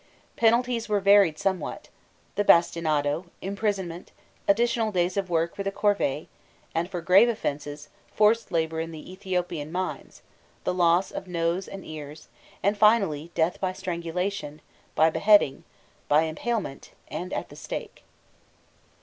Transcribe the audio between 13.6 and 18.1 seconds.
by strangulation, by beheading,* by empalement, and at the stake.